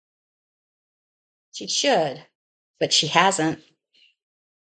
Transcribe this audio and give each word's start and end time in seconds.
She 1.51 1.67
should, 1.67 2.25
but 2.79 2.91
she 2.91 3.05
hasn’t. 3.05 3.61